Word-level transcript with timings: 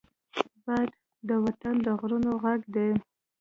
باد 0.65 0.89
د 1.27 1.29
وطن 1.45 1.75
د 1.85 1.87
غرونو 1.99 2.31
غږ 2.43 2.61
دی 2.75 2.89